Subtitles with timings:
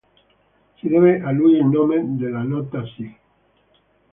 [0.77, 3.15] Si deve a lui il nome della nota si.